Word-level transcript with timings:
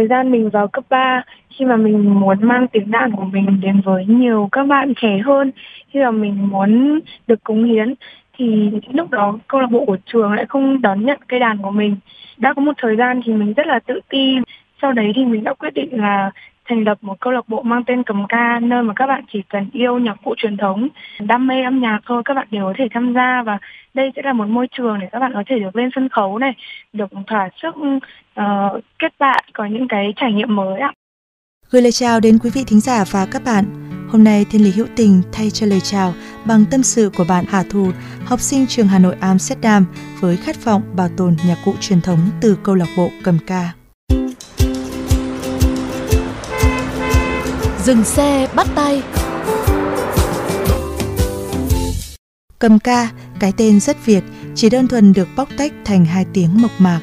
thời 0.00 0.08
gian 0.08 0.30
mình 0.30 0.50
vào 0.50 0.68
cấp 0.68 0.84
3 0.88 1.22
khi 1.50 1.64
mà 1.64 1.76
mình 1.76 2.20
muốn 2.20 2.36
mang 2.40 2.68
tiếng 2.68 2.90
đàn 2.90 3.12
của 3.16 3.24
mình 3.24 3.60
đến 3.60 3.80
với 3.84 4.06
nhiều 4.06 4.48
các 4.52 4.66
bạn 4.66 4.92
trẻ 4.96 5.18
hơn, 5.18 5.52
khi 5.88 6.00
mà 6.00 6.10
mình 6.10 6.48
muốn 6.50 7.00
được 7.26 7.44
cống 7.44 7.64
hiến, 7.64 7.94
thì 8.36 8.70
lúc 8.92 9.10
đó 9.10 9.38
câu 9.48 9.60
lạc 9.60 9.66
bộ 9.70 9.84
của 9.84 9.96
trường 10.06 10.32
lại 10.32 10.46
không 10.48 10.82
đón 10.82 11.06
nhận 11.06 11.18
cây 11.28 11.40
đàn 11.40 11.58
của 11.58 11.70
mình. 11.70 11.96
Đã 12.36 12.54
có 12.54 12.62
một 12.62 12.72
thời 12.78 12.96
gian 12.96 13.20
thì 13.24 13.32
mình 13.32 13.52
rất 13.52 13.66
là 13.66 13.78
tự 13.78 14.00
ti. 14.08 14.36
Sau 14.82 14.92
đấy 14.92 15.12
thì 15.16 15.24
mình 15.24 15.44
đã 15.44 15.54
quyết 15.54 15.74
định 15.74 16.00
là 16.00 16.30
thành 16.70 16.84
lập 16.84 16.98
một 17.00 17.20
câu 17.20 17.32
lạc 17.32 17.48
bộ 17.48 17.62
mang 17.62 17.84
tên 17.86 18.02
cầm 18.02 18.26
ca 18.28 18.60
nơi 18.62 18.82
mà 18.82 18.94
các 18.96 19.06
bạn 19.06 19.24
chỉ 19.32 19.42
cần 19.48 19.70
yêu 19.72 19.98
nhạc 19.98 20.16
cụ 20.24 20.34
truyền 20.36 20.56
thống, 20.56 20.88
đam 21.20 21.46
mê 21.46 21.62
âm 21.62 21.80
nhạc 21.80 22.00
thôi 22.06 22.22
các 22.24 22.34
bạn 22.34 22.48
đều 22.50 22.64
có 22.64 22.72
thể 22.78 22.84
tham 22.94 23.14
gia 23.14 23.42
và 23.46 23.58
đây 23.94 24.12
sẽ 24.16 24.22
là 24.24 24.32
một 24.32 24.48
môi 24.48 24.66
trường 24.76 25.00
để 25.00 25.08
các 25.12 25.18
bạn 25.18 25.30
có 25.34 25.42
thể 25.46 25.58
được 25.58 25.76
lên 25.76 25.90
sân 25.94 26.08
khấu 26.08 26.38
này, 26.38 26.52
được 26.92 27.10
thỏa 27.26 27.48
sức 27.62 27.74
uh, 27.78 28.84
kết 28.98 29.12
bạn, 29.18 29.44
có 29.52 29.64
những 29.66 29.88
cái 29.88 30.12
trải 30.16 30.32
nghiệm 30.32 30.56
mới 30.56 30.80
ạ. 30.80 30.92
Gửi 31.70 31.82
lời 31.82 31.92
chào 31.92 32.20
đến 32.20 32.38
quý 32.42 32.50
vị 32.54 32.64
thính 32.66 32.80
giả 32.80 33.04
và 33.10 33.26
các 33.32 33.42
bạn. 33.44 33.64
Hôm 34.12 34.24
nay 34.24 34.46
Thiên 34.50 34.64
Lý 34.64 34.70
Hữu 34.70 34.86
Tình 34.96 35.22
thay 35.32 35.50
cho 35.50 35.66
lời 35.66 35.80
chào 35.80 36.12
bằng 36.48 36.64
tâm 36.70 36.82
sự 36.82 37.10
của 37.16 37.24
bạn 37.28 37.44
Hà 37.48 37.62
Thu, 37.70 37.90
học 38.26 38.40
sinh 38.40 38.66
trường 38.66 38.86
Hà 38.86 38.98
Nội 38.98 39.16
Amsterdam 39.20 39.86
với 40.20 40.36
khát 40.36 40.64
vọng 40.64 40.82
bảo 40.96 41.08
tồn 41.16 41.36
nhạc 41.46 41.56
cụ 41.64 41.74
truyền 41.80 42.00
thống 42.00 42.18
từ 42.40 42.58
câu 42.64 42.74
lạc 42.74 42.88
bộ 42.96 43.08
cầm 43.24 43.38
ca. 43.46 43.79
Dừng 47.84 48.04
xe 48.04 48.48
bắt 48.54 48.66
tay 48.74 49.02
Cầm 52.58 52.78
ca, 52.78 53.10
cái 53.40 53.52
tên 53.56 53.80
rất 53.80 54.06
Việt, 54.06 54.24
chỉ 54.54 54.70
đơn 54.70 54.88
thuần 54.88 55.12
được 55.12 55.28
bóc 55.36 55.48
tách 55.58 55.72
thành 55.84 56.04
hai 56.04 56.26
tiếng 56.32 56.62
mộc 56.62 56.70
mạc. 56.78 57.00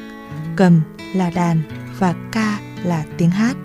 Cầm 0.56 0.80
là 1.14 1.30
đàn 1.30 1.62
và 1.98 2.14
ca 2.32 2.58
là 2.84 3.04
tiếng 3.16 3.30
hát. 3.30 3.56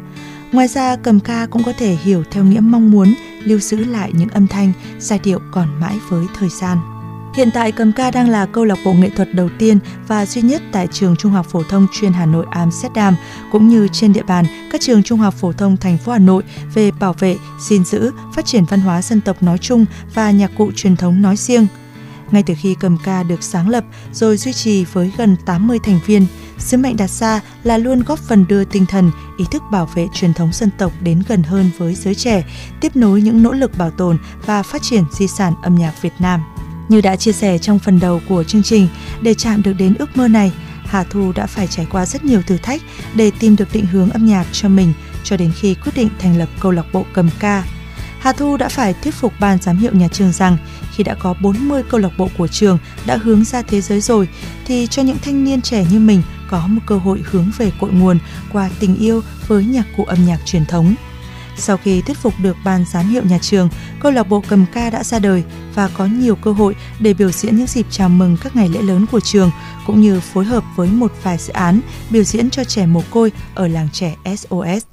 Ngoài 0.51 0.67
ra, 0.67 0.95
cầm 0.95 1.19
ca 1.19 1.45
cũng 1.45 1.63
có 1.63 1.73
thể 1.77 1.97
hiểu 2.03 2.23
theo 2.31 2.43
nghĩa 2.43 2.59
mong 2.59 2.91
muốn 2.91 3.13
lưu 3.43 3.59
giữ 3.59 3.85
lại 3.85 4.11
những 4.13 4.29
âm 4.29 4.47
thanh, 4.47 4.71
giai 4.99 5.19
điệu 5.23 5.39
còn 5.51 5.79
mãi 5.79 5.97
với 6.09 6.25
thời 6.35 6.49
gian. 6.49 6.92
Hiện 7.33 7.51
tại 7.51 7.71
cầm 7.71 7.91
ca 7.91 8.11
đang 8.11 8.29
là 8.29 8.45
câu 8.45 8.65
lạc 8.65 8.79
bộ 8.85 8.93
nghệ 8.93 9.09
thuật 9.09 9.33
đầu 9.33 9.49
tiên 9.59 9.79
và 10.07 10.25
duy 10.25 10.41
nhất 10.41 10.61
tại 10.71 10.87
trường 10.91 11.15
Trung 11.15 11.31
học 11.31 11.45
phổ 11.49 11.63
thông 11.63 11.87
chuyên 11.91 12.13
Hà 12.13 12.25
Nội 12.25 12.45
Amsterdam 12.49 13.15
cũng 13.51 13.67
như 13.67 13.87
trên 13.91 14.13
địa 14.13 14.23
bàn 14.23 14.45
các 14.71 14.81
trường 14.81 15.03
trung 15.03 15.19
học 15.19 15.33
phổ 15.33 15.51
thông 15.51 15.77
thành 15.77 15.97
phố 15.97 16.11
Hà 16.11 16.19
Nội 16.19 16.43
về 16.73 16.91
bảo 16.91 17.13
vệ, 17.13 17.37
gìn 17.59 17.85
giữ, 17.85 18.11
phát 18.35 18.45
triển 18.45 18.65
văn 18.65 18.79
hóa 18.79 19.01
dân 19.01 19.21
tộc 19.21 19.43
nói 19.43 19.57
chung 19.57 19.85
và 20.13 20.31
nhạc 20.31 20.51
cụ 20.57 20.71
truyền 20.75 20.95
thống 20.95 21.21
nói 21.21 21.35
riêng. 21.35 21.67
Ngay 22.31 22.43
từ 22.43 22.53
khi 22.61 22.75
cầm 22.79 22.97
ca 23.03 23.23
được 23.23 23.43
sáng 23.43 23.69
lập 23.69 23.83
rồi 24.13 24.37
duy 24.37 24.53
trì 24.53 24.85
với 24.85 25.11
gần 25.17 25.35
80 25.45 25.79
thành 25.83 25.99
viên, 26.05 26.25
sứ 26.57 26.77
mệnh 26.77 26.97
đặt 26.97 27.09
ra 27.09 27.41
là 27.63 27.77
luôn 27.77 28.03
góp 28.03 28.19
phần 28.19 28.45
đưa 28.47 28.63
tinh 28.63 28.85
thần, 28.85 29.11
ý 29.37 29.45
thức 29.51 29.63
bảo 29.71 29.89
vệ 29.95 30.07
truyền 30.13 30.33
thống 30.33 30.49
dân 30.53 30.69
tộc 30.77 30.91
đến 31.01 31.23
gần 31.27 31.43
hơn 31.43 31.69
với 31.77 31.95
giới 31.95 32.15
trẻ, 32.15 32.43
tiếp 32.81 32.95
nối 32.95 33.21
những 33.21 33.43
nỗ 33.43 33.51
lực 33.51 33.77
bảo 33.77 33.91
tồn 33.91 34.17
và 34.45 34.63
phát 34.63 34.81
triển 34.81 35.03
di 35.11 35.27
sản 35.27 35.53
âm 35.63 35.75
nhạc 35.75 36.01
Việt 36.01 36.13
Nam. 36.19 36.41
Như 36.89 37.01
đã 37.01 37.15
chia 37.15 37.31
sẻ 37.31 37.57
trong 37.57 37.79
phần 37.79 37.99
đầu 37.99 38.21
của 38.29 38.43
chương 38.43 38.63
trình, 38.63 38.87
để 39.21 39.33
chạm 39.33 39.63
được 39.63 39.73
đến 39.73 39.95
ước 39.99 40.17
mơ 40.17 40.27
này, 40.27 40.51
Hà 40.85 41.03
Thu 41.03 41.31
đã 41.31 41.45
phải 41.45 41.67
trải 41.67 41.87
qua 41.91 42.05
rất 42.05 42.25
nhiều 42.25 42.41
thử 42.41 42.57
thách 42.57 42.81
để 43.15 43.31
tìm 43.39 43.55
được 43.55 43.73
định 43.73 43.85
hướng 43.85 44.09
âm 44.09 44.25
nhạc 44.25 44.45
cho 44.51 44.69
mình 44.69 44.93
cho 45.23 45.37
đến 45.37 45.51
khi 45.55 45.75
quyết 45.75 45.91
định 45.95 46.09
thành 46.19 46.37
lập 46.37 46.49
câu 46.59 46.71
lạc 46.71 46.85
bộ 46.93 47.05
cầm 47.13 47.29
ca. 47.39 47.63
Hà 48.19 48.33
Thu 48.33 48.57
đã 48.57 48.69
phải 48.69 48.93
thuyết 48.93 49.13
phục 49.13 49.33
ban 49.39 49.57
giám 49.61 49.77
hiệu 49.77 49.91
nhà 49.93 50.07
trường 50.07 50.31
rằng 50.31 50.57
khi 50.95 51.03
đã 51.03 51.15
có 51.15 51.33
40 51.41 51.83
câu 51.89 51.99
lạc 51.99 52.11
bộ 52.17 52.29
của 52.37 52.47
trường 52.47 52.77
đã 53.05 53.17
hướng 53.17 53.43
ra 53.43 53.61
thế 53.61 53.81
giới 53.81 54.01
rồi 54.01 54.27
thì 54.65 54.87
cho 54.87 55.01
những 55.01 55.17
thanh 55.21 55.43
niên 55.43 55.61
trẻ 55.61 55.85
như 55.91 55.99
mình 55.99 56.21
có 56.49 56.67
một 56.67 56.81
cơ 56.85 56.97
hội 56.97 57.23
hướng 57.25 57.51
về 57.57 57.71
cội 57.79 57.91
nguồn 57.91 58.19
qua 58.51 58.69
tình 58.79 58.95
yêu 58.95 59.21
với 59.47 59.65
nhạc 59.65 59.85
cụ 59.97 60.03
âm 60.03 60.25
nhạc 60.25 60.39
truyền 60.45 60.65
thống. 60.65 60.95
Sau 61.57 61.77
khi 61.77 62.01
thuyết 62.01 62.17
phục 62.17 62.33
được 62.39 62.57
ban 62.63 62.85
giám 62.91 63.09
hiệu 63.09 63.23
nhà 63.23 63.37
trường, 63.41 63.69
câu 63.99 64.11
lạc 64.11 64.23
bộ 64.23 64.43
cầm 64.47 64.65
ca 64.73 64.89
đã 64.89 65.03
ra 65.03 65.19
đời 65.19 65.43
và 65.75 65.89
có 65.93 66.05
nhiều 66.05 66.35
cơ 66.35 66.51
hội 66.51 66.75
để 66.99 67.13
biểu 67.13 67.31
diễn 67.31 67.57
những 67.57 67.67
dịp 67.67 67.85
chào 67.89 68.09
mừng 68.09 68.37
các 68.43 68.55
ngày 68.55 68.69
lễ 68.69 68.81
lớn 68.81 69.05
của 69.11 69.19
trường, 69.19 69.51
cũng 69.85 70.01
như 70.01 70.19
phối 70.19 70.45
hợp 70.45 70.63
với 70.75 70.87
một 70.87 71.11
vài 71.23 71.37
dự 71.37 71.53
án 71.53 71.79
biểu 72.09 72.23
diễn 72.23 72.49
cho 72.49 72.63
trẻ 72.63 72.85
mồ 72.85 73.01
côi 73.11 73.31
ở 73.55 73.67
làng 73.67 73.87
trẻ 73.93 74.15
SOS. 74.37 74.83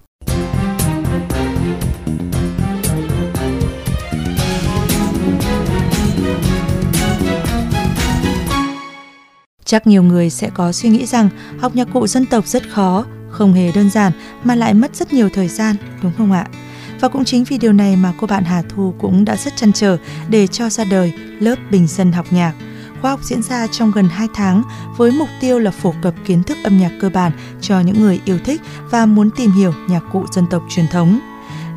Chắc 9.65 9.87
nhiều 9.87 10.03
người 10.03 10.31
sẽ 10.31 10.51
có 10.55 10.73
suy 10.73 10.89
nghĩ 10.89 11.07
rằng 11.07 11.29
học 11.59 11.75
nhạc 11.75 11.89
cụ 11.93 12.07
dân 12.07 12.27
tộc 12.27 12.47
rất 12.47 12.63
khó, 12.71 13.05
không 13.31 13.53
hề 13.53 13.73
đơn 13.73 13.91
giản 13.91 14.13
mà 14.45 14.55
lại 14.55 14.75
mất 14.75 14.97
rất 14.97 15.13
nhiều 15.13 15.29
thời 15.35 15.49
gian, 15.49 15.77
đúng 16.03 16.13
không 16.19 16.33
ạ? 16.33 16.47
Và 17.01 17.09
cũng 17.09 17.25
chính 17.25 17.45
vì 17.45 17.59
điều 17.59 17.73
này 17.73 17.97
mà 17.97 18.13
cô 18.21 18.27
bạn 18.27 18.45
Hà 18.45 18.63
Thu 18.69 18.95
cũng 18.99 19.25
đã 19.25 19.37
rất 19.37 19.57
chăn 19.57 19.73
trở 19.73 19.97
để 20.29 20.47
cho 20.47 20.71
ra 20.71 20.85
đời 20.85 21.13
lớp 21.41 21.57
bình 21.71 21.87
dân 21.87 22.13
học 22.13 22.27
nhạc. 22.31 22.53
Khóa 23.01 23.11
học 23.11 23.21
diễn 23.23 23.43
ra 23.43 23.67
trong 23.67 23.91
gần 23.91 24.09
2 24.09 24.29
tháng 24.35 24.63
với 24.97 25.13
mục 25.13 25.29
tiêu 25.41 25.59
là 25.59 25.71
phổ 25.71 25.95
cập 26.03 26.15
kiến 26.27 26.43
thức 26.43 26.59
âm 26.65 26.79
nhạc 26.79 26.91
cơ 27.01 27.11
bản 27.11 27.33
cho 27.61 27.81
những 27.81 28.01
người 28.01 28.21
yêu 28.25 28.39
thích 28.45 28.61
và 28.91 29.07
muốn 29.07 29.31
tìm 29.31 29.51
hiểu 29.51 29.73
nhạc 29.89 30.03
cụ 30.13 30.25
dân 30.33 30.47
tộc 30.51 30.63
truyền 30.71 30.87
thống. 30.89 31.21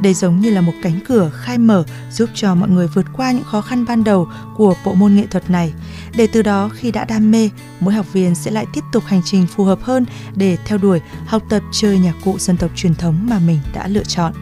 Đây 0.02 0.14
giống 0.14 0.40
như 0.40 0.50
là 0.50 0.62
một 0.62 0.74
cánh 0.84 1.00
cửa 1.08 1.32
khai 1.34 1.58
mở 1.58 1.84
giúp 2.12 2.30
cho 2.34 2.56
mọi 2.56 2.70
người 2.70 2.88
vượt 2.88 3.06
qua 3.14 3.32
những 3.32 3.44
khó 3.44 3.62
khăn 3.62 3.86
ban 3.86 4.04
đầu 4.04 4.28
của 4.58 4.76
bộ 4.86 4.94
môn 4.94 5.16
nghệ 5.16 5.26
thuật 5.32 5.50
này. 5.50 5.74
Để 6.16 6.28
từ 6.28 6.42
đó 6.42 6.70
khi 6.74 6.92
đã 6.92 7.06
đam 7.06 7.32
mê, 7.32 7.50
mỗi 7.80 7.94
học 7.94 8.14
viên 8.14 8.36
sẽ 8.36 8.52
lại 8.52 8.66
tiếp 8.74 8.84
tục 8.92 9.04
hành 9.06 9.22
trình 9.26 9.48
phù 9.48 9.64
hợp 9.64 9.80
hơn 9.82 10.06
để 10.36 10.58
theo 10.66 10.78
đuổi 10.78 11.02
học 11.26 11.44
tập 11.50 11.64
chơi 11.72 12.00
nhạc 12.00 12.14
cụ 12.24 12.40
dân 12.40 12.58
tộc 12.58 12.72
truyền 12.76 12.96
thống 12.96 13.28
mà 13.30 13.40
mình 13.40 13.60
đã 13.74 13.88
lựa 13.88 14.04
chọn. 14.04 14.34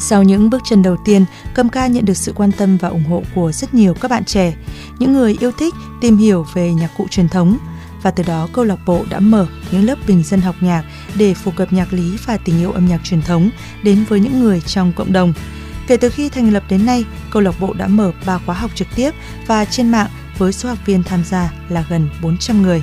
Sau 0.00 0.22
những 0.22 0.50
bước 0.50 0.62
chân 0.64 0.82
đầu 0.82 0.96
tiên, 1.04 1.24
Cầm 1.54 1.68
ca 1.68 1.86
nhận 1.86 2.04
được 2.04 2.16
sự 2.16 2.32
quan 2.36 2.52
tâm 2.52 2.76
và 2.76 2.88
ủng 2.88 3.04
hộ 3.04 3.22
của 3.34 3.52
rất 3.52 3.74
nhiều 3.74 3.94
các 3.94 4.10
bạn 4.10 4.24
trẻ, 4.24 4.54
những 4.98 5.12
người 5.12 5.36
yêu 5.40 5.52
thích 5.52 5.74
tìm 6.00 6.16
hiểu 6.16 6.46
về 6.54 6.74
nhạc 6.74 6.90
cụ 6.96 7.06
truyền 7.10 7.28
thống. 7.28 7.58
Và 8.02 8.10
từ 8.10 8.22
đó 8.22 8.48
câu 8.52 8.64
lạc 8.64 8.78
bộ 8.86 9.04
đã 9.10 9.20
mở 9.20 9.46
những 9.70 9.84
lớp 9.84 9.98
bình 10.06 10.22
dân 10.22 10.40
học 10.40 10.54
nhạc 10.60 10.84
để 11.14 11.34
phổ 11.34 11.50
cập 11.50 11.72
nhạc 11.72 11.92
lý 11.92 12.16
và 12.26 12.36
tình 12.36 12.58
yêu 12.58 12.72
âm 12.72 12.86
nhạc 12.86 13.00
truyền 13.04 13.22
thống 13.22 13.50
đến 13.82 14.04
với 14.08 14.20
những 14.20 14.40
người 14.40 14.60
trong 14.60 14.92
cộng 14.92 15.12
đồng. 15.12 15.32
Kể 15.86 15.96
từ 15.96 16.08
khi 16.08 16.28
thành 16.28 16.52
lập 16.52 16.62
đến 16.68 16.86
nay, 16.86 17.04
câu 17.30 17.42
lạc 17.42 17.60
bộ 17.60 17.72
đã 17.72 17.86
mở 17.88 18.12
3 18.26 18.38
khóa 18.38 18.54
học 18.54 18.70
trực 18.74 18.88
tiếp 18.94 19.10
và 19.46 19.64
trên 19.64 19.90
mạng 19.90 20.08
với 20.38 20.52
số 20.52 20.68
học 20.68 20.78
viên 20.86 21.02
tham 21.02 21.24
gia 21.24 21.52
là 21.68 21.84
gần 21.88 22.08
400 22.22 22.62
người. 22.62 22.82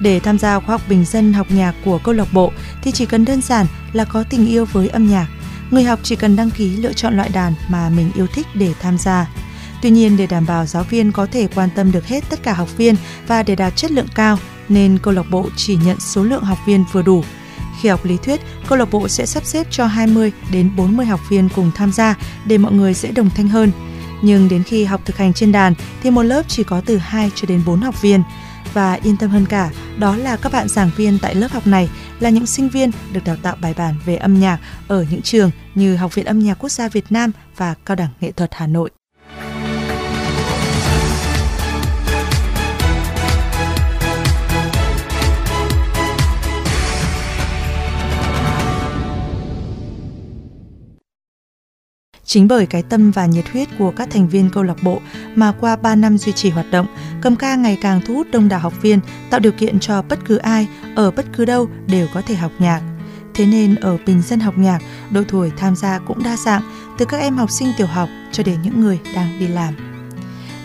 Để 0.00 0.20
tham 0.20 0.38
gia 0.38 0.60
khóa 0.60 0.74
học 0.74 0.82
bình 0.88 1.04
dân 1.04 1.32
học 1.32 1.46
nhạc 1.50 1.74
của 1.84 1.98
câu 1.98 2.14
lạc 2.14 2.32
bộ 2.32 2.52
thì 2.82 2.92
chỉ 2.92 3.06
cần 3.06 3.24
đơn 3.24 3.40
giản 3.40 3.66
là 3.92 4.04
có 4.04 4.24
tình 4.30 4.46
yêu 4.46 4.64
với 4.64 4.88
âm 4.88 5.08
nhạc. 5.08 5.26
Người 5.70 5.84
học 5.84 6.00
chỉ 6.02 6.16
cần 6.16 6.36
đăng 6.36 6.50
ký 6.50 6.76
lựa 6.76 6.92
chọn 6.92 7.16
loại 7.16 7.28
đàn 7.28 7.54
mà 7.68 7.88
mình 7.88 8.10
yêu 8.14 8.26
thích 8.26 8.46
để 8.54 8.74
tham 8.80 8.98
gia. 8.98 9.26
Tuy 9.82 9.90
nhiên 9.90 10.16
để 10.16 10.26
đảm 10.26 10.46
bảo 10.46 10.66
giáo 10.66 10.82
viên 10.82 11.12
có 11.12 11.26
thể 11.26 11.48
quan 11.54 11.68
tâm 11.74 11.92
được 11.92 12.06
hết 12.06 12.24
tất 12.30 12.42
cả 12.42 12.52
học 12.52 12.76
viên 12.76 12.94
và 13.26 13.42
để 13.42 13.54
đạt 13.54 13.76
chất 13.76 13.90
lượng 13.90 14.06
cao 14.14 14.38
nên 14.68 14.98
câu 15.02 15.14
lạc 15.14 15.30
bộ 15.30 15.48
chỉ 15.56 15.78
nhận 15.84 16.00
số 16.00 16.24
lượng 16.24 16.42
học 16.42 16.58
viên 16.66 16.84
vừa 16.92 17.02
đủ. 17.02 17.24
Khi 17.80 17.88
học 17.88 18.04
lý 18.04 18.16
thuyết, 18.16 18.40
câu 18.68 18.78
lạc 18.78 18.90
bộ 18.90 19.08
sẽ 19.08 19.26
sắp 19.26 19.44
xếp 19.44 19.66
cho 19.70 19.86
20 19.86 20.32
đến 20.52 20.70
40 20.76 21.06
học 21.06 21.20
viên 21.30 21.48
cùng 21.48 21.70
tham 21.74 21.92
gia 21.92 22.14
để 22.46 22.58
mọi 22.58 22.72
người 22.72 22.94
dễ 22.94 23.10
đồng 23.10 23.30
thanh 23.30 23.48
hơn. 23.48 23.70
Nhưng 24.22 24.48
đến 24.48 24.62
khi 24.62 24.84
học 24.84 25.00
thực 25.04 25.16
hành 25.16 25.32
trên 25.32 25.52
đàn 25.52 25.74
thì 26.02 26.10
một 26.10 26.22
lớp 26.22 26.42
chỉ 26.48 26.64
có 26.64 26.82
từ 26.86 26.96
2 26.96 27.30
cho 27.34 27.46
đến 27.46 27.62
4 27.66 27.80
học 27.80 28.02
viên. 28.02 28.22
Và 28.72 28.98
yên 29.02 29.16
tâm 29.16 29.30
hơn 29.30 29.46
cả, 29.46 29.70
đó 29.98 30.16
là 30.16 30.36
các 30.36 30.52
bạn 30.52 30.68
giảng 30.68 30.90
viên 30.96 31.18
tại 31.18 31.34
lớp 31.34 31.52
học 31.52 31.66
này 31.66 31.90
là 32.20 32.30
những 32.30 32.46
sinh 32.46 32.68
viên 32.68 32.90
được 33.12 33.24
đào 33.24 33.36
tạo 33.42 33.56
bài 33.60 33.74
bản 33.76 33.94
về 34.04 34.16
âm 34.16 34.40
nhạc 34.40 34.58
ở 34.88 35.06
những 35.10 35.22
trường 35.22 35.50
như 35.74 35.96
Học 35.96 36.14
viện 36.14 36.26
Âm 36.26 36.38
nhạc 36.38 36.54
Quốc 36.54 36.72
gia 36.72 36.88
Việt 36.88 37.12
Nam 37.12 37.32
và 37.56 37.74
Cao 37.84 37.96
đẳng 37.96 38.10
Nghệ 38.20 38.32
thuật 38.32 38.50
Hà 38.54 38.66
Nội. 38.66 38.90
Chính 52.32 52.48
bởi 52.48 52.66
cái 52.66 52.82
tâm 52.82 53.10
và 53.10 53.26
nhiệt 53.26 53.48
huyết 53.52 53.68
của 53.78 53.90
các 53.90 54.10
thành 54.10 54.28
viên 54.28 54.50
câu 54.50 54.62
lạc 54.62 54.82
bộ 54.82 55.00
mà 55.34 55.52
qua 55.60 55.76
3 55.76 55.94
năm 55.94 56.18
duy 56.18 56.32
trì 56.32 56.50
hoạt 56.50 56.66
động, 56.70 56.86
cầm 57.22 57.36
ca 57.36 57.56
ngày 57.56 57.78
càng 57.82 58.00
thu 58.06 58.14
hút 58.14 58.26
đông 58.32 58.48
đảo 58.48 58.60
học 58.60 58.82
viên, 58.82 59.00
tạo 59.30 59.40
điều 59.40 59.52
kiện 59.52 59.80
cho 59.80 60.02
bất 60.02 60.18
cứ 60.24 60.36
ai 60.36 60.68
ở 60.96 61.10
bất 61.10 61.26
cứ 61.32 61.44
đâu 61.44 61.68
đều 61.86 62.06
có 62.14 62.22
thể 62.22 62.34
học 62.34 62.52
nhạc. 62.58 62.80
Thế 63.34 63.46
nên 63.46 63.74
ở 63.74 63.98
Bình 64.06 64.22
Dân 64.22 64.40
học 64.40 64.58
nhạc, 64.58 64.78
độ 65.10 65.22
tuổi 65.28 65.52
tham 65.56 65.76
gia 65.76 65.98
cũng 65.98 66.22
đa 66.22 66.36
dạng, 66.36 66.62
từ 66.98 67.04
các 67.04 67.18
em 67.18 67.36
học 67.36 67.50
sinh 67.50 67.68
tiểu 67.78 67.86
học 67.86 68.08
cho 68.32 68.42
đến 68.42 68.62
những 68.62 68.80
người 68.80 69.00
đang 69.14 69.38
đi 69.38 69.48
làm. 69.48 69.91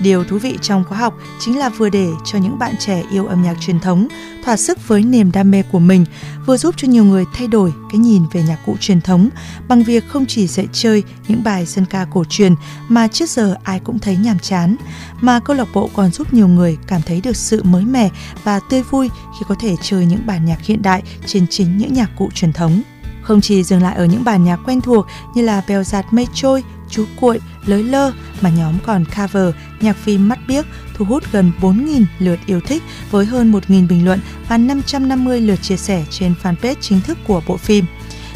Điều 0.02 0.24
thú 0.24 0.38
vị 0.38 0.58
trong 0.62 0.84
khóa 0.84 0.98
học 0.98 1.14
chính 1.40 1.60
là 1.60 1.70
vừa 1.70 1.90
để 1.90 2.10
cho 2.26 2.40
những 2.40 2.60
bạn 2.60 2.76
trẻ 2.80 3.04
yêu 3.12 3.26
âm 3.26 3.44
nhạc 3.44 3.56
truyền 3.60 3.80
thống 3.80 4.08
thỏa 4.46 4.58
sức 4.58 4.88
với 4.88 5.04
niềm 5.04 5.32
đam 5.32 5.52
mê 5.52 5.64
của 5.72 5.80
mình, 5.80 6.06
vừa 6.46 6.58
giúp 6.58 6.76
cho 6.78 6.88
nhiều 6.88 7.04
người 7.04 7.26
thay 7.34 7.48
đổi 7.48 7.74
cái 7.92 8.00
nhìn 8.00 8.24
về 8.32 8.44
nhạc 8.44 8.60
cụ 8.66 8.76
truyền 8.80 9.02
thống 9.02 9.30
bằng 9.68 9.84
việc 9.84 10.04
không 10.10 10.26
chỉ 10.26 10.48
dạy 10.48 10.68
chơi 10.74 11.04
những 11.28 11.44
bài 11.44 11.66
dân 11.66 11.86
ca 11.86 12.06
cổ 12.12 12.24
truyền 12.30 12.56
mà 12.88 13.08
trước 13.08 13.30
giờ 13.30 13.56
ai 13.64 13.80
cũng 13.80 14.00
thấy 14.00 14.18
nhàm 14.18 14.40
chán, 14.40 14.76
mà 15.22 15.40
câu 15.40 15.56
lạc 15.56 15.68
bộ 15.74 15.90
còn 15.96 16.12
giúp 16.12 16.34
nhiều 16.34 16.48
người 16.48 16.78
cảm 16.88 17.02
thấy 17.02 17.22
được 17.22 17.36
sự 17.36 17.64
mới 17.64 17.86
mẻ 17.86 18.10
và 18.44 18.60
tươi 18.70 18.84
vui 18.84 19.10
khi 19.10 19.46
có 19.48 19.56
thể 19.60 19.76
chơi 19.82 20.06
những 20.06 20.26
bản 20.26 20.46
nhạc 20.46 20.62
hiện 20.62 20.82
đại 20.82 21.04
trên 21.26 21.48
chính 21.50 21.78
những 21.78 21.94
nhạc 21.94 22.10
cụ 22.18 22.30
truyền 22.34 22.54
thống. 22.54 22.82
Không 23.22 23.42
chỉ 23.42 23.64
dừng 23.64 23.82
lại 23.82 23.96
ở 23.96 24.06
những 24.06 24.24
bản 24.24 24.44
nhạc 24.44 24.60
quen 24.66 24.82
thuộc 24.82 25.08
như 25.36 25.42
là 25.42 25.62
Bèo 25.68 25.84
giạt 25.84 26.06
mây 26.12 26.28
trôi, 26.34 26.64
Chú 26.90 27.06
cuội, 27.16 27.40
Lới 27.66 27.84
lơ 27.84 28.12
mà 28.42 28.50
nhóm 28.50 28.74
còn 28.86 29.06
cover 29.06 29.56
nhạc 29.82 29.98
phim 29.98 30.30
Mắt 30.30 30.40
biếc 30.48 30.66
thu 30.94 31.06
hút 31.06 31.24
gần 31.32 31.52
4.000 31.62 32.06
lượt 32.20 32.40
yêu 32.46 32.62
thích 32.62 32.84
với 33.12 33.26
hơn 33.26 33.52
1.000 33.52 33.88
bình 33.88 34.06
luận 34.06 34.20
và 34.50 34.58
550 34.58 35.42
lượt 35.42 35.62
chia 35.62 35.78
sẻ 35.78 36.06
trên 36.10 36.34
fanpage 36.44 36.76
chính 36.82 37.02
thức 37.02 37.18
của 37.28 37.42
bộ 37.48 37.58
phim. 37.58 37.86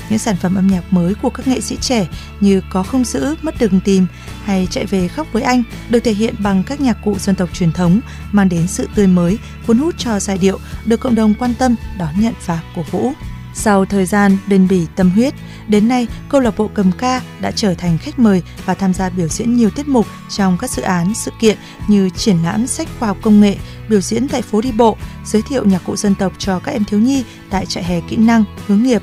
Những 0.09 0.19
sản 0.19 0.35
phẩm 0.35 0.55
âm 0.55 0.67
nhạc 0.67 0.93
mới 0.93 1.13
của 1.13 1.29
các 1.29 1.47
nghệ 1.47 1.61
sĩ 1.61 1.77
trẻ 1.81 2.07
như 2.39 2.61
Có 2.69 2.83
không 2.83 3.05
giữ, 3.05 3.35
Mất 3.41 3.55
đừng 3.59 3.79
tìm 3.79 4.07
hay 4.43 4.67
Chạy 4.71 4.85
về 4.85 5.07
khóc 5.07 5.27
với 5.31 5.43
anh 5.43 5.63
được 5.89 5.99
thể 5.99 6.13
hiện 6.13 6.35
bằng 6.39 6.63
các 6.63 6.81
nhạc 6.81 6.97
cụ 7.03 7.15
dân 7.19 7.35
tộc 7.35 7.49
truyền 7.53 7.71
thống 7.71 7.99
mang 8.31 8.49
đến 8.49 8.67
sự 8.67 8.87
tươi 8.95 9.07
mới, 9.07 9.37
cuốn 9.67 9.77
hút 9.77 9.95
cho 9.97 10.19
giai 10.19 10.37
điệu 10.37 10.59
được 10.85 10.99
cộng 10.99 11.15
đồng 11.15 11.33
quan 11.33 11.53
tâm, 11.53 11.75
đón 11.97 12.13
nhận 12.19 12.33
và 12.45 12.59
cổ 12.75 12.81
vũ. 12.91 13.13
Sau 13.53 13.85
thời 13.85 14.05
gian 14.05 14.37
bền 14.47 14.67
bỉ 14.67 14.87
tâm 14.95 15.09
huyết, 15.09 15.33
đến 15.67 15.87
nay 15.87 16.07
câu 16.29 16.41
lạc 16.41 16.57
bộ 16.57 16.69
cầm 16.73 16.91
ca 16.91 17.21
đã 17.41 17.51
trở 17.51 17.73
thành 17.73 17.97
khách 17.97 18.19
mời 18.19 18.43
và 18.65 18.73
tham 18.73 18.93
gia 18.93 19.09
biểu 19.09 19.27
diễn 19.27 19.55
nhiều 19.55 19.69
tiết 19.69 19.87
mục 19.87 20.05
trong 20.29 20.57
các 20.57 20.69
dự 20.69 20.81
án, 20.81 21.13
sự 21.13 21.31
kiện 21.39 21.57
như 21.87 22.09
triển 22.09 22.37
lãm 22.43 22.67
sách 22.67 22.87
khoa 22.99 23.07
học 23.07 23.17
công 23.21 23.41
nghệ, 23.41 23.57
biểu 23.89 24.01
diễn 24.01 24.27
tại 24.27 24.41
phố 24.41 24.61
đi 24.61 24.71
bộ, 24.71 24.97
giới 25.25 25.41
thiệu 25.41 25.65
nhạc 25.65 25.81
cụ 25.85 25.95
dân 25.95 26.15
tộc 26.15 26.33
cho 26.37 26.59
các 26.59 26.71
em 26.71 26.83
thiếu 26.83 26.99
nhi 26.99 27.23
tại 27.49 27.65
trại 27.65 27.83
hè 27.83 28.01
kỹ 28.01 28.17
năng, 28.17 28.43
hướng 28.67 28.83
nghiệp. 28.83 29.01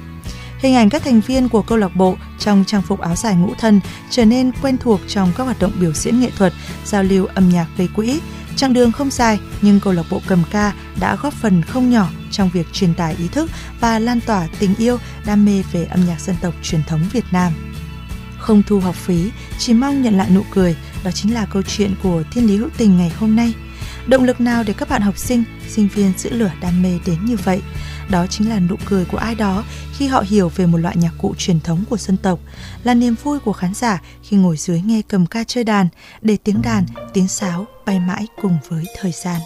Hình 0.58 0.74
ảnh 0.74 0.90
các 0.90 1.04
thành 1.04 1.20
viên 1.20 1.48
của 1.48 1.62
câu 1.62 1.78
lạc 1.78 1.96
bộ 1.96 2.16
trong 2.38 2.64
trang 2.66 2.82
phục 2.82 3.00
áo 3.00 3.16
dài 3.16 3.34
ngũ 3.36 3.54
thân 3.54 3.80
trở 4.10 4.24
nên 4.24 4.52
quen 4.62 4.78
thuộc 4.78 5.00
trong 5.08 5.32
các 5.36 5.44
hoạt 5.44 5.58
động 5.60 5.72
biểu 5.80 5.92
diễn 5.92 6.20
nghệ 6.20 6.30
thuật, 6.38 6.52
giao 6.84 7.02
lưu 7.02 7.26
âm 7.26 7.48
nhạc 7.48 7.66
gây 7.76 7.88
quỹ, 7.96 8.20
Chặng 8.58 8.72
đường 8.72 8.92
không 8.92 9.10
dài 9.10 9.38
nhưng 9.62 9.80
câu 9.80 9.92
lạc 9.92 10.02
bộ 10.10 10.20
cầm 10.26 10.42
ca 10.50 10.72
đã 11.00 11.16
góp 11.16 11.32
phần 11.32 11.62
không 11.62 11.90
nhỏ 11.90 12.08
trong 12.30 12.50
việc 12.50 12.66
truyền 12.72 12.94
tải 12.94 13.14
ý 13.18 13.28
thức 13.28 13.50
và 13.80 13.98
lan 13.98 14.20
tỏa 14.20 14.48
tình 14.58 14.74
yêu, 14.78 14.98
đam 15.26 15.44
mê 15.44 15.62
về 15.72 15.84
âm 15.84 16.06
nhạc 16.06 16.20
dân 16.20 16.36
tộc 16.40 16.54
truyền 16.62 16.82
thống 16.82 17.00
Việt 17.12 17.24
Nam. 17.30 17.52
Không 18.38 18.62
thu 18.62 18.80
học 18.80 18.94
phí, 18.94 19.30
chỉ 19.58 19.74
mong 19.74 20.02
nhận 20.02 20.16
lại 20.16 20.30
nụ 20.30 20.42
cười, 20.50 20.76
đó 21.04 21.10
chính 21.10 21.34
là 21.34 21.46
câu 21.46 21.62
chuyện 21.62 21.94
của 22.02 22.22
Thiên 22.30 22.46
Lý 22.46 22.56
Hữu 22.56 22.68
Tình 22.76 22.98
ngày 22.98 23.12
hôm 23.18 23.36
nay. 23.36 23.54
Động 24.06 24.24
lực 24.24 24.40
nào 24.40 24.62
để 24.62 24.72
các 24.72 24.88
bạn 24.88 25.02
học 25.02 25.18
sinh, 25.18 25.44
sinh 25.68 25.88
viên 25.94 26.12
giữ 26.16 26.30
lửa 26.30 26.50
đam 26.60 26.82
mê 26.82 26.98
đến 27.06 27.24
như 27.24 27.36
vậy? 27.36 27.62
Đó 28.10 28.26
chính 28.26 28.48
là 28.48 28.60
nụ 28.60 28.76
cười 28.84 29.04
của 29.04 29.18
ai 29.18 29.34
đó 29.34 29.64
khi 29.96 30.06
họ 30.06 30.24
hiểu 30.26 30.48
về 30.56 30.66
một 30.66 30.78
loại 30.78 30.96
nhạc 30.96 31.12
cụ 31.18 31.34
truyền 31.38 31.60
thống 31.60 31.84
của 31.90 31.96
dân 31.96 32.16
tộc, 32.16 32.38
là 32.84 32.94
niềm 32.94 33.14
vui 33.22 33.38
của 33.38 33.52
khán 33.52 33.74
giả 33.74 34.02
khi 34.22 34.36
ngồi 34.36 34.56
dưới 34.56 34.80
nghe 34.80 35.02
cầm 35.08 35.26
ca 35.26 35.44
chơi 35.44 35.64
đàn, 35.64 35.88
để 36.22 36.36
tiếng 36.44 36.62
đàn, 36.62 36.86
tiếng 37.12 37.28
sáo 37.28 37.66
bay 37.86 38.00
mãi 38.00 38.26
cùng 38.42 38.58
với 38.68 38.84
thời 39.00 39.12
gian. 39.12 39.40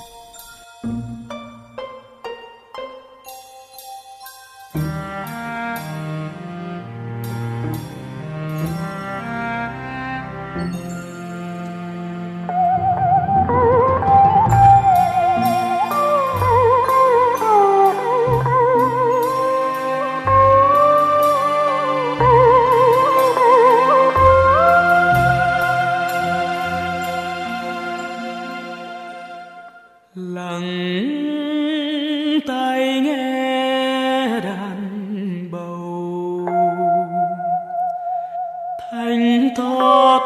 anh 38.93 39.49
thoát 39.57 40.21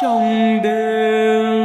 trong 0.00 0.60
đêm 0.62 1.56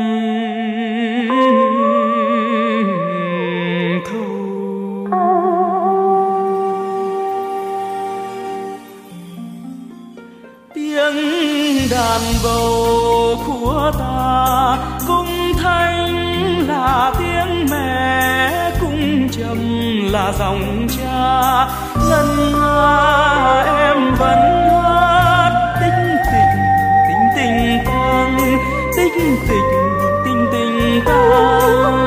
thâu. 4.06 4.22
Tiếng 10.74 11.16
đàn 11.92 12.22
bầu 12.44 13.36
của 13.48 13.92
ta 14.00 14.78
cũng 15.08 15.28
thanh 15.64 16.68
là 16.68 17.14
tiếng 17.20 17.68
mẹ, 17.72 18.72
cũng 18.82 19.30
trầm 19.32 19.58
là 20.12 20.34
dòng 20.40 20.88
cha. 20.98 21.68
Ngân 22.10 22.28
nga 22.54 23.64
em 23.80 24.16
vẫn 24.20 24.63
tình 29.24 29.38
tình 30.26 30.48
tình 30.52 31.02
ta. 31.06 32.03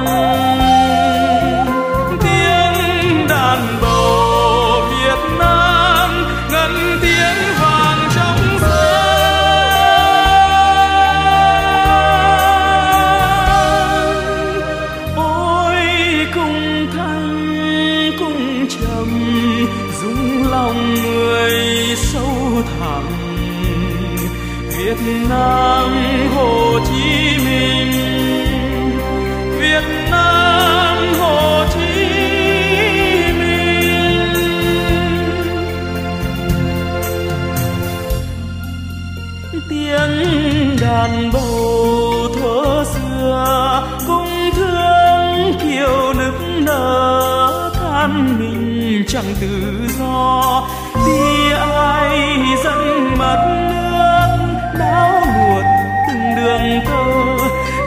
Chẳng 49.16 49.34
tự 49.40 49.88
do 49.98 50.68
vì 51.06 51.52
ai 51.70 52.38
dân 52.64 53.14
mất 53.18 53.44
nước 53.70 54.36
não 54.78 55.20
nuột 55.36 55.64
từng 56.08 56.36
đường 56.36 56.80
thơ, 56.86 57.36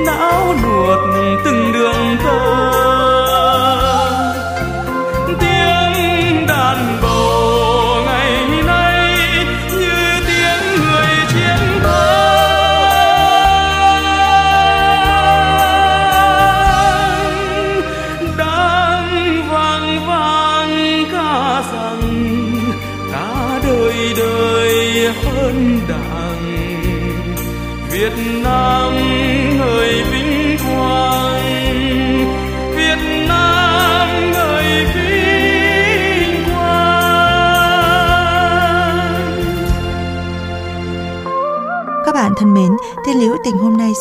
não 0.05 0.55
nuột 0.63 0.99
từng 1.45 1.73
đường 1.73 2.17
thơ. 2.23 2.98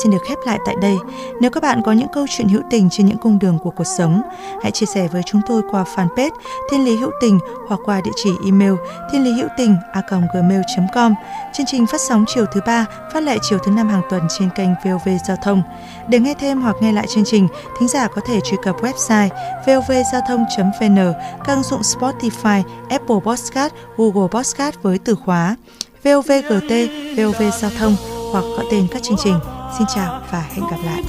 Xin 0.03 0.13
được 0.13 0.23
khép 0.29 0.39
lại 0.47 0.59
tại 0.67 0.77
đây. 0.83 0.97
Nếu 1.41 1.51
các 1.51 1.63
bạn 1.63 1.83
có 1.85 1.93
những 1.93 2.09
câu 2.13 2.27
chuyện 2.31 2.49
hữu 2.49 2.63
tình 2.71 2.89
trên 2.91 3.07
những 3.07 3.19
cung 3.19 3.39
đường 3.39 3.59
của 3.63 3.71
cuộc 3.71 3.87
sống, 3.99 4.23
hãy 4.63 4.73
chia 4.73 4.87
sẻ 4.87 5.09
với 5.09 5.23
chúng 5.27 5.41
tôi 5.49 5.63
qua 5.71 5.85
fanpage 5.97 6.31
Thiên 6.71 6.85
Lý 6.85 6.97
Hữu 6.97 7.11
Tình 7.21 7.39
hoặc 7.69 7.81
qua 7.85 8.01
địa 8.01 8.11
chỉ 8.17 8.31
email 8.45 8.73
thiên 9.13 9.25
lý 9.25 9.33
hữu 9.33 9.49
tình 9.57 9.77
a 9.93 10.03
gmail.com. 10.11 11.15
Chương 11.53 11.67
trình 11.67 11.87
phát 11.87 12.01
sóng 12.01 12.25
chiều 12.35 12.45
thứ 12.53 12.61
ba, 12.67 12.87
phát 13.13 13.23
lại 13.23 13.39
chiều 13.43 13.59
thứ 13.59 13.71
năm 13.71 13.89
hàng 13.89 14.03
tuần 14.11 14.23
trên 14.39 14.49
kênh 14.57 14.69
VOV 14.85 15.09
Giao 15.27 15.37
thông. 15.43 15.63
Để 16.09 16.19
nghe 16.19 16.35
thêm 16.35 16.61
hoặc 16.61 16.77
nghe 16.81 16.93
lại 16.93 17.07
chương 17.07 17.25
trình, 17.25 17.49
thính 17.79 17.89
giả 17.89 18.09
có 18.09 18.21
thể 18.27 18.41
truy 18.41 18.57
cập 18.63 18.77
website 18.81 19.29
vovgiao 19.67 20.23
thông.vn, 20.29 21.13
các 21.45 21.55
ứng 21.55 21.63
dụng 21.63 21.81
Spotify, 21.81 22.63
Apple 22.89 23.17
Podcast, 23.25 23.73
Google 23.97 24.29
Podcast 24.31 24.75
với 24.83 24.99
từ 24.99 25.15
khóa 25.15 25.57
VOVGT, 26.05 26.73
VOV 27.17 27.43
Giao 27.61 27.71
thông 27.79 27.97
hoặc 28.33 28.45
gọi 28.57 28.67
tên 28.71 28.87
các 28.91 29.03
chương 29.03 29.19
trình. 29.25 29.58
Xin 29.77 29.87
chào 29.95 30.21
và 30.31 30.45
hẹn 30.55 30.65
gặp 30.71 30.77
lại. 30.85 31.03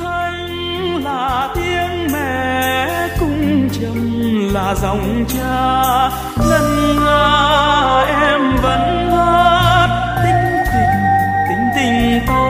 là 1.04 1.50
tiếng 1.56 2.08
mẹ 2.14 3.08
cung 3.20 3.70
trầm 3.72 4.50
là 4.54 4.76
dòng 4.76 5.26
cha 5.28 6.10
ngân 6.50 6.96
nga 7.00 7.10
à, 7.10 8.06
em 8.22 8.42
vẫn 8.62 9.12
hát, 9.12 10.22
tính 10.24 10.64
tình 10.74 11.00
tình 11.50 11.70
tình 11.76 12.20
tan 12.28 12.49